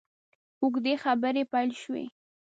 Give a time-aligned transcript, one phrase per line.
[0.61, 2.03] اوږدې خبرې پیل شوې.